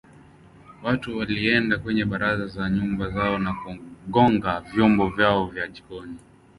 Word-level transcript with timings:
Watu 0.83 1.17
walienda 1.17 1.77
kwenye 1.77 2.05
baraza 2.05 2.47
za 2.47 2.69
nyumba 2.69 3.09
zao 3.09 3.39
na 3.39 3.53
kugonga 3.53 4.59
vyombo 4.61 5.09
vyao 5.09 5.47
vya 5.47 5.67
jikoni. 5.67 6.17